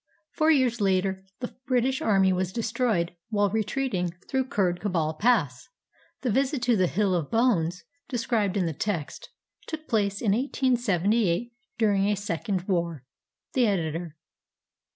[0.31, 5.67] Four years later, the British army was destroyed while retreating through Kurd Kabul Pass.
[6.21, 9.29] The visit to the "Hill of Bones," described in the text,
[9.67, 13.05] took place in 1878, during a second war.
[13.53, 14.17] The Editor.